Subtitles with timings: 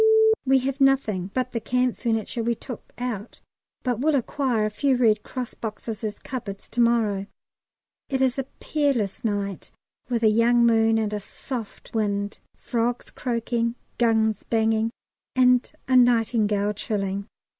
[0.47, 3.39] We have nothing but the camp furniture we took out,
[3.83, 7.27] but will acquire a few Red Cross boxes as cupboards to morrow.
[8.09, 9.69] It is a peerless night
[10.09, 14.89] with a young moon and a soft wind, frogs croaking, guns banging,
[15.35, 17.27] and a nightingale trilling.